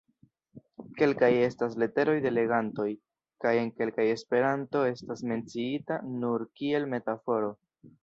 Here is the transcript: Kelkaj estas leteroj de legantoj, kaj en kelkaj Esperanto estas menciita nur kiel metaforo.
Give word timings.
Kelkaj 1.01 1.29
estas 1.47 1.75
leteroj 1.83 2.15
de 2.23 2.31
legantoj, 2.33 2.87
kaj 3.45 3.53
en 3.61 3.71
kelkaj 3.83 4.09
Esperanto 4.17 4.85
estas 4.97 5.25
menciita 5.35 6.03
nur 6.19 6.51
kiel 6.61 6.93
metaforo. 6.99 7.59